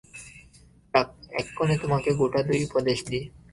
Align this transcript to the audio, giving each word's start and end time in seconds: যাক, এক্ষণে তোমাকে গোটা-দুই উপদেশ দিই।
যাক, 0.93 1.09
এক্ষণে 1.31 1.75
তোমাকে 1.77 2.09
গোটা-দুই 2.11 2.59
উপদেশ 2.63 2.99
দিই। 3.07 3.23